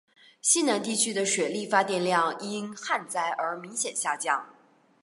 [0.41, 4.47] 西南地区的水力发电量因旱灾而明显下降。